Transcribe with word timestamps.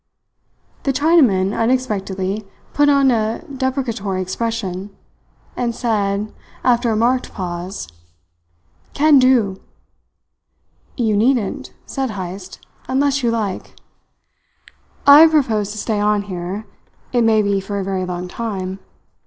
The 0.81 0.93
Chinaman 0.93 1.55
unexpectedly 1.55 2.43
put 2.73 2.89
on 2.89 3.11
a 3.11 3.45
deprecatory 3.55 4.19
expression, 4.19 4.89
and 5.55 5.75
said, 5.75 6.33
after 6.63 6.89
a 6.89 6.95
marked 6.95 7.31
pause: 7.35 7.87
"Can 8.95 9.19
do." 9.19 9.61
"You 10.97 11.15
needn't," 11.15 11.75
said 11.85 12.09
Heyst, 12.17 12.65
"unless 12.87 13.21
you 13.21 13.29
like. 13.29 13.75
I 15.05 15.27
propose 15.27 15.71
to 15.73 15.77
stay 15.77 15.99
on 15.99 16.23
here 16.23 16.65
it 17.13 17.21
may 17.23 17.43
be 17.43 17.59
for 17.59 17.77
a 17.77 17.83
very 17.83 18.03
long 18.03 18.27
time. 18.27 18.79